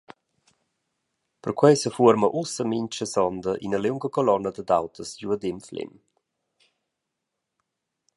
[1.43, 5.93] Perquei sefuorma ussa mintga sonda ina liunga colonna dad autos giudem Flem.